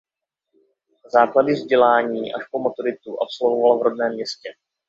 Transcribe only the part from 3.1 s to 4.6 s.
absolvoval v rodném městě.